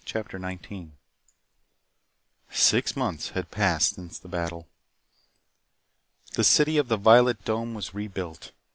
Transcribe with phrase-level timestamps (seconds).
[0.03, 0.93] CHAPTER 19
[2.49, 4.67] Six months had passed since the battle.
[6.33, 8.51] The city of the violet dome was rebuilt.